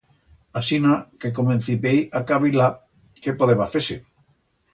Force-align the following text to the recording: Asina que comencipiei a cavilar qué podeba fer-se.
Asina 0.61 0.95
que 1.25 1.31
comencipiei 1.39 1.99
a 2.21 2.23
cavilar 2.33 2.71
qué 3.21 3.37
podeba 3.43 3.69
fer-se. 3.77 4.01